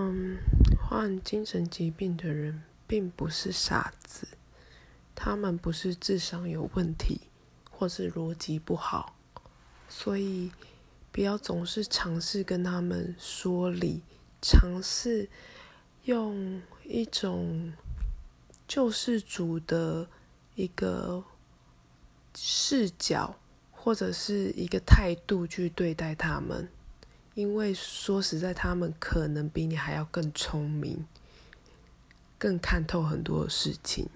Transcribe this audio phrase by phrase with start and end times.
[0.00, 0.38] 嗯，
[0.78, 4.28] 患精神疾病的人并不是傻子，
[5.12, 7.22] 他们不是智商有问题，
[7.68, 9.16] 或是逻辑不好，
[9.88, 10.52] 所以
[11.10, 14.02] 不要总是尝试跟他们说理，
[14.40, 15.28] 尝试
[16.04, 17.72] 用一种
[18.68, 20.08] 救世主的
[20.54, 21.24] 一个
[22.36, 23.36] 视角
[23.72, 26.68] 或者是一个态度去对待他们。
[27.34, 31.06] 因为说实在，他们可能比你还要更聪明，
[32.36, 34.08] 更看透很多事情。